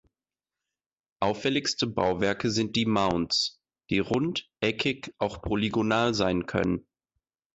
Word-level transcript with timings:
Auffälligste 1.19 1.85
Bauwerke 1.85 2.49
sind 2.49 2.75
die 2.75 2.87
Mounds, 2.87 3.61
die 3.91 3.99
rund, 3.99 4.49
eckig, 4.59 5.13
auch 5.19 5.43
polygonal 5.43 6.15
sein 6.15 6.47
können. 6.47 6.87